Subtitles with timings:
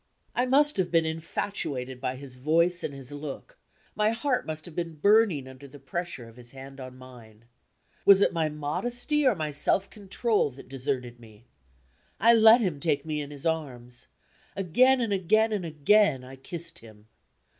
[0.33, 3.59] I must have been infatuated by his voice and his look;
[3.95, 7.45] my heart must have been burning under the pressure of his hand on mine.
[8.03, 11.45] Was it my modesty or my self control that deserted me?
[12.19, 14.07] I let him take me in his arms.
[14.55, 17.05] Again, and again, and again I kissed him.